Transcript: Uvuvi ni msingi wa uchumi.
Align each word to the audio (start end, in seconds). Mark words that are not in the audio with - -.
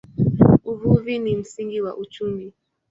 Uvuvi 0.65 1.19
ni 1.19 1.35
msingi 1.35 1.81
wa 1.81 1.97
uchumi. 1.97 2.53